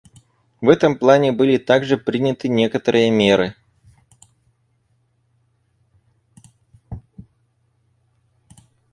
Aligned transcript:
В 0.61 0.69
этом 0.69 0.97
плане 0.97 1.31
были 1.31 1.59
также 1.59 1.95
приняты 1.95 2.49
некоторые 2.49 3.11
меры. 3.11 3.53